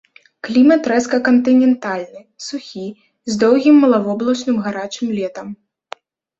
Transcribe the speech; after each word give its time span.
Клімат 0.45 0.87
рэзка 0.91 1.19
кантынентальны, 1.27 2.21
сухі, 2.47 2.87
з 3.33 3.39
доўгім 3.45 3.75
малавоблачным 3.87 4.57
гарачым 4.67 5.07
летам. 5.23 5.47